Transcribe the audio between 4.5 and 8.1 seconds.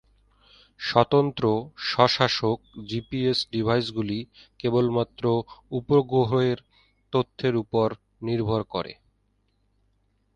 কেবলমাত্র উপগ্রহের তথ্যের উপর